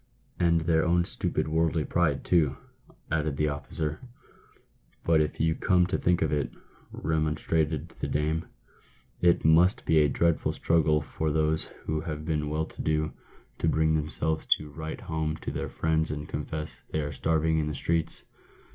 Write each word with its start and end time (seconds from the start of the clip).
"And 0.39 0.61
their 0.61 0.83
own 0.83 1.05
stupid, 1.05 1.47
worldly 1.47 1.85
pride, 1.85 2.23
too," 2.25 2.57
added 3.11 3.37
the 3.37 3.49
officer." 3.49 3.99
But 5.05 5.21
if 5.21 5.39
you 5.39 5.53
come 5.53 5.85
to 5.85 5.97
think 5.99 6.23
of 6.23 6.31
it," 6.33 6.49
remonstrated 6.91 7.89
the 7.89 8.07
dame," 8.07 8.45
it 9.31 9.45
must 9.45 9.85
be 9.85 9.99
a 9.99 10.09
dreadful 10.09 10.53
struggle 10.53 11.01
for 11.01 11.29
those 11.29 11.65
who 11.85 12.01
have 12.01 12.25
been 12.25 12.49
well 12.49 12.65
to 12.65 12.81
do, 12.81 13.11
to 13.11 13.11
PAVED 13.11 13.11
WITH 13.11 13.61
GOLD. 13.61 13.71
25 13.71 13.71
bring 13.71 13.93
themselves 13.93 14.45
to 14.47 14.69
write 14.71 15.01
home 15.01 15.37
to 15.37 15.51
their 15.51 15.69
friends 15.69 16.09
and 16.09 16.27
confess 16.27 16.71
they 16.89 17.01
are 17.01 17.13
starving 17.13 17.59
in 17.59 17.67
the 17.67 17.75
streets. 17.75 18.23